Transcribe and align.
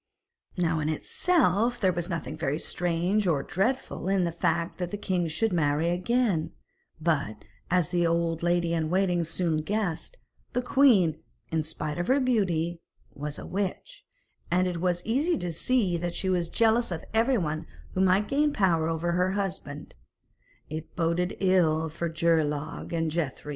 Now, 0.57 0.79
in 0.79 0.89
itself, 0.89 1.79
there 1.79 1.93
was 1.93 2.09
nothing 2.09 2.35
very 2.35 2.57
strange 2.57 3.27
or 3.27 3.43
dreadful 3.43 4.09
in 4.09 4.23
the 4.23 4.31
fact 4.31 4.79
that 4.79 4.89
the 4.89 4.97
king 4.97 5.27
should 5.27 5.53
marry 5.53 5.89
again, 5.89 6.53
but, 6.99 7.45
as 7.69 7.89
the 7.89 8.07
old 8.07 8.41
lady 8.41 8.73
in 8.73 8.89
waiting 8.89 9.23
soon 9.23 9.57
guessed, 9.57 10.17
the 10.53 10.61
queen, 10.63 11.21
in 11.51 11.61
spite 11.61 11.99
of 11.99 12.07
her 12.07 12.19
beauty, 12.19 12.81
was 13.13 13.37
a 13.37 13.45
witch, 13.45 14.03
and 14.49 14.67
as 14.67 14.75
it 14.75 14.81
was 14.81 15.03
easy 15.05 15.37
to 15.37 15.53
see 15.53 15.97
that 15.97 16.15
she 16.15 16.31
was 16.31 16.49
jealous 16.49 16.89
of 16.89 17.05
everyone 17.13 17.67
who 17.93 18.01
might 18.01 18.27
gain 18.27 18.51
power 18.51 18.87
over 18.89 19.11
her 19.11 19.33
husband, 19.33 19.93
it 20.67 20.95
boded 20.95 21.37
ill 21.39 21.89
for 21.89 22.09
Geirlaug 22.09 22.91
and 22.91 23.11
Grethari. 23.11 23.49